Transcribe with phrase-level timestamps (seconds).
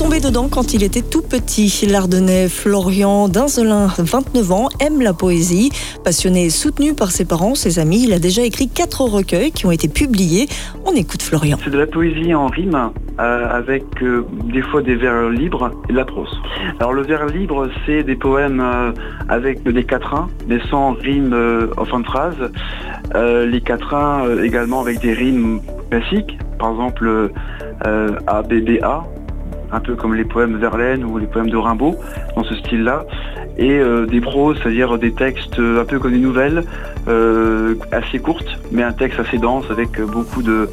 [0.00, 1.86] tombé dedans quand il était tout petit.
[1.86, 5.70] L'Ardennais Florian Dinzelin, 29 ans, aime la poésie.
[6.02, 9.66] Passionné et soutenu par ses parents, ses amis, il a déjà écrit quatre recueils qui
[9.66, 10.48] ont été publiés.
[10.86, 11.58] On écoute Florian.
[11.62, 15.92] C'est de la poésie en rime euh, avec euh, des fois des vers libres et
[15.92, 16.34] de la prose.
[16.78, 18.92] Alors le vers libre, c'est des poèmes euh,
[19.28, 21.36] avec des quatrains, mais sans rime
[21.76, 22.36] en fin de phrase.
[23.14, 25.60] les quatrains également avec des rimes
[25.90, 27.30] classiques, par exemple
[28.26, 29.04] ABBA,
[29.72, 31.96] un peu comme les poèmes Verlaine ou les poèmes de Rimbaud,
[32.36, 33.04] dans ce style-là.
[33.58, 36.64] Et des proses, c'est-à-dire des textes un peu comme des nouvelles,
[37.92, 40.68] assez courtes, mais un texte assez dense avec beaucoup de,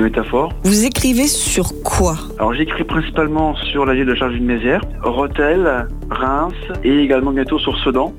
[0.00, 0.52] métaphores.
[0.64, 2.16] Vous écrivez sur quoi?
[2.38, 8.12] Alors j'écris principalement sur la ville de Charles-Mézières, Rotel, Reims et également bientôt sur Sedan.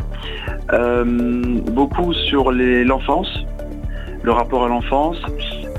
[0.73, 1.03] Euh,
[1.71, 3.45] beaucoup sur l'enfance,
[4.23, 5.17] le rapport à l'enfance,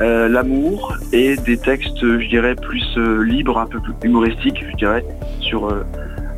[0.01, 4.77] euh, l'amour et des textes, je dirais, plus euh, libres, un peu plus humoristiques, je
[4.77, 5.05] dirais,
[5.41, 5.69] sur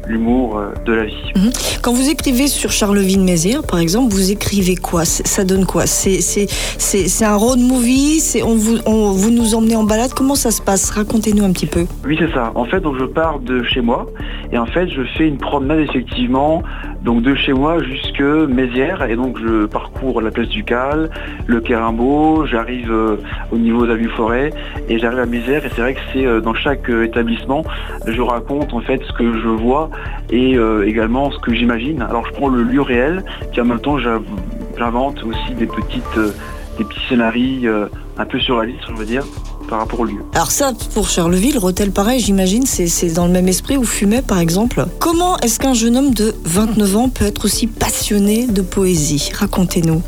[0.09, 1.33] l'humour euh, de la vie.
[1.37, 1.51] Mhm.
[1.83, 5.05] Quand vous écrivez sur Charleville-Mézières, par exemple, vous écrivez quoi?
[5.05, 5.87] Ça donne quoi?
[5.87, 8.23] C'est un road movie?
[8.45, 10.13] On vous, on, vous nous emmenez en balade?
[10.15, 10.91] Comment ça se passe?
[10.91, 11.85] Racontez-nous un petit peu.
[12.05, 12.53] Oui, c'est ça.
[12.55, 14.07] En fait, donc je pars de chez moi
[14.53, 16.63] et en fait, je fais une promenade effectivement
[17.03, 19.03] donc de chez moi jusque Mézières.
[19.09, 21.11] Et donc je parcours la place du Cal,
[21.47, 23.17] le Quérimbeau, j'arrive euh,
[23.53, 24.53] au niveau de la vue forêt
[24.89, 25.65] et j'arrive à Mézières.
[25.65, 27.65] Et c'est vrai que c'est euh, dans chaque établissement,
[28.07, 29.91] je raconte en fait ce que je vois
[30.31, 32.03] et euh, également ce que j'imagine.
[32.03, 36.33] Alors je prends le lieu réel, puis en même temps j'invente aussi des petites euh,
[36.79, 39.25] des petits scénarios euh, un peu surréalistes, je veux dire,
[39.69, 40.19] par rapport au lieu.
[40.35, 44.39] Alors ça, pour Charleville, Rotel, pareil, j'imagine, c'est dans le même esprit, ou Fumet, par
[44.39, 44.85] exemple.
[44.99, 49.31] Comment est-ce qu'un jeune homme de 29 ans peut être aussi passionné de poésie?
[49.35, 50.03] Racontez-nous.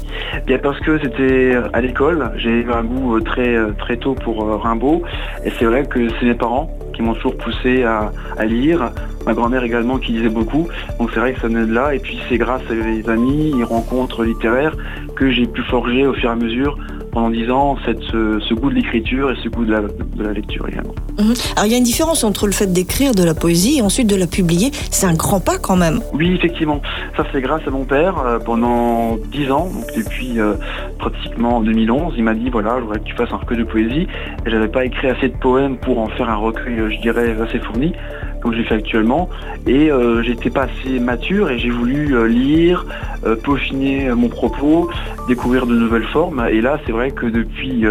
[0.47, 5.03] Bien parce que c'était à l'école, j'ai eu un goût très, très tôt pour Rimbaud,
[5.45, 8.13] et c'est vrai que c'est mes parents qui m'ont toujours poussé à,
[8.45, 8.93] lire.
[9.27, 10.69] Ma grand-mère également qui lisait beaucoup.
[10.99, 11.95] Donc c'est vrai que ça venait de là.
[11.95, 14.77] Et puis c'est grâce à les amis, les rencontres littéraires
[15.17, 16.77] que j'ai pu forger au fur et à mesure
[17.11, 20.95] pendant dix ans cette, ce, goût de l'écriture et ce goût de la, lecture également.
[21.19, 21.35] Mhm.
[21.57, 24.07] Alors il y a une différence entre le fait d'écrire de la poésie et ensuite
[24.07, 24.71] de la publier.
[24.91, 26.01] C'est un grand pas quand même.
[26.13, 26.81] Oui, effectivement.
[27.17, 28.19] Ça c'est grâce à mon père.
[28.19, 30.55] Euh, pendant dix ans, donc depuis euh,
[30.99, 34.07] pratiquement 2011, il m'a dit voilà, je voudrais que tu fasses un recueil de poésie.
[34.47, 37.59] Et j'avais pas écrit assez de poèmes pour en faire un recueil, je dirais, assez
[37.59, 37.93] fourni
[38.41, 39.29] comme j'ai fait actuellement.
[39.67, 42.87] Et euh, j'étais pas assez mature et j'ai voulu euh, lire,
[43.25, 44.91] euh, peaufiner mon propos,
[45.29, 46.47] découvrir de nouvelles formes.
[46.51, 47.85] Et là, c'est vrai que depuis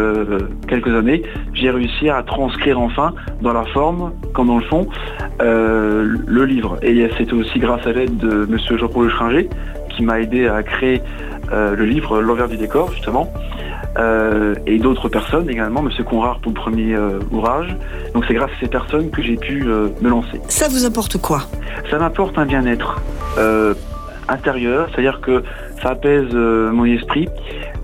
[0.68, 1.24] quelques années,
[1.54, 4.88] j'ai réussi à transcrire enfin, dans la forme comme dans le fond,
[5.40, 6.78] le livre.
[6.82, 8.78] Et c'était aussi grâce à l'aide de M.
[8.78, 9.50] Jean-Paul Schringer
[9.90, 11.02] qui m'a aidé à créer
[11.52, 13.32] le livre L'envers du décor, justement.
[13.98, 15.90] Euh, et d'autres personnes également, M.
[16.06, 17.76] Conrard pour le premier euh, ouvrage.
[18.14, 20.40] Donc c'est grâce à ces personnes que j'ai pu euh, me lancer.
[20.48, 21.44] Ça vous apporte quoi?
[21.90, 23.02] Ça m'apporte un bien-être
[24.28, 25.44] intérieur, c'est-à-dire que
[25.82, 27.28] ça apaise mon esprit.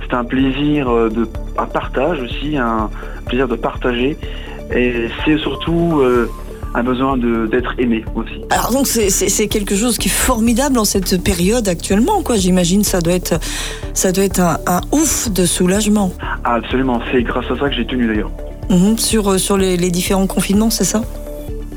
[0.02, 1.28] C'est un plaisir de
[1.58, 2.90] un partage aussi, un
[3.26, 4.18] plaisir de partager.
[4.76, 6.04] Et c'est surtout
[6.76, 8.42] un besoin d'être aimé aussi.
[8.52, 12.36] Alors donc c'est quelque chose qui est formidable en cette période actuellement, quoi.
[12.36, 13.40] J'imagine ça doit être
[13.96, 16.12] ça doit être un, ouf de soulagement.
[16.44, 18.32] absolument, c'est grâce à ça que j'ai tenu d'ailleurs.
[18.70, 18.98] Mhm.
[18.98, 21.02] sur euh, sur les, différents confinements, c'est ça?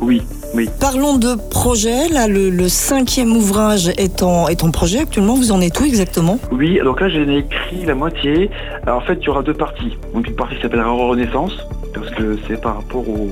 [0.01, 0.23] Oui.
[0.54, 0.69] Oui.
[0.81, 2.09] Parlons de projet.
[2.09, 5.34] Là, le, cinquième ouvrage est en, est en projet actuellement.
[5.34, 6.38] Vous en êtes où exactement?
[6.53, 8.50] Oui, donc là, j'ai écrit la moitié.
[8.87, 9.97] Alors, en fait, il y aura deux parties.
[10.14, 11.56] Donc, une partie qui s'appellera Renaissance,
[11.94, 13.28] parce que c'est par rapport au,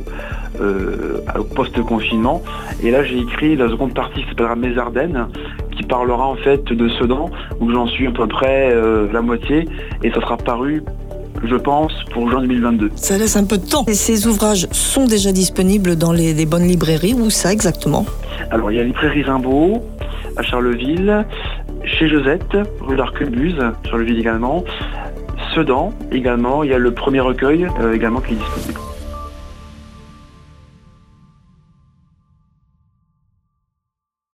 [0.60, 2.42] euh, au post-confinement.
[2.82, 5.28] Et là, j'ai écrit la seconde partie qui s'appellera Mes Ardennes,
[5.76, 9.68] qui parlera en fait de Sedan, où j'en suis à peu près euh, la moitié,
[10.02, 10.82] et ça sera paru
[11.44, 12.90] je pense, pour juin 2022.
[12.96, 13.84] Ça laisse un peu de temps.
[13.86, 17.14] Et ces ouvrages sont déjà disponibles dans les, bonnes librairies.
[17.14, 18.06] Où ça exactement?
[18.50, 19.82] Alors, il y a Librairie Rimbaud
[20.36, 21.24] à Charleville,
[21.84, 23.58] chez Josette, rue d'Arquebuse,
[23.88, 24.64] Charleville également.
[25.54, 28.85] Sedan également, il y a le premier recueil euh, également qui est disponible.